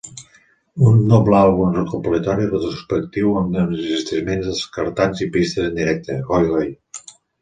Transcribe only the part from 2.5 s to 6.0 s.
retrospectiu amb enregistraments descartats i pistes en